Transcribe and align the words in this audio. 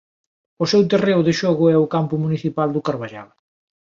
O 0.63 0.65
seu 0.71 0.81
terreo 0.91 1.19
de 1.27 1.33
xogo 1.39 1.63
é 1.75 1.77
o 1.79 1.91
Campo 1.95 2.15
Municipal 2.25 2.69
do 2.75 2.85
Carballal. 2.87 3.29